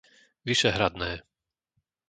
Vyšehradné 0.45 1.11